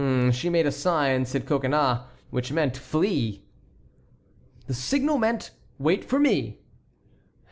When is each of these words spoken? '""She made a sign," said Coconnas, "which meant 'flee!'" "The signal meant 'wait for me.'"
'""She 0.31 0.49
made 0.49 0.65
a 0.65 0.71
sign," 0.71 1.25
said 1.27 1.45
Coconnas, 1.45 1.99
"which 2.31 2.51
meant 2.51 2.75
'flee!'" 2.75 3.45
"The 4.65 4.73
signal 4.73 5.19
meant 5.19 5.51
'wait 5.77 6.03
for 6.03 6.17
me.'" 6.17 6.57